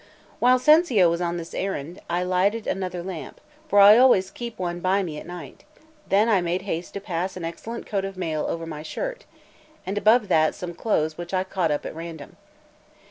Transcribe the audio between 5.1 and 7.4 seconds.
at night; then I made haste to pass